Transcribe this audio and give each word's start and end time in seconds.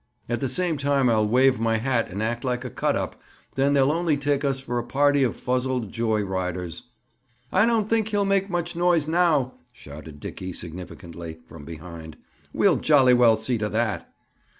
"At 0.27 0.39
the 0.39 0.49
same 0.49 0.77
time 0.79 1.11
I'll 1.11 1.27
wave 1.29 1.59
my 1.59 1.77
hat 1.77 2.09
and 2.09 2.23
act 2.23 2.43
like 2.43 2.65
a 2.65 2.71
cut 2.71 2.95
up. 2.95 3.21
Then 3.53 3.73
they'll 3.73 3.91
only 3.91 4.17
take 4.17 4.43
us 4.43 4.59
for 4.59 4.79
a 4.79 4.83
party 4.83 5.21
of 5.21 5.35
fuzzled 5.37 5.91
joy 5.91 6.23
riders." 6.23 6.85
"I 7.51 7.67
don't 7.67 7.87
think 7.87 8.07
he'll 8.07 8.25
make 8.25 8.49
much 8.49 8.75
noise 8.75 9.07
now," 9.07 9.53
shouted 9.71 10.19
Dickie 10.19 10.53
significantly, 10.53 11.37
from 11.45 11.65
behind. 11.65 12.17
"We'll 12.51 12.77
jolly 12.77 13.13
well 13.13 13.37
see 13.37 13.59
to 13.59 13.69
that." 13.69 14.11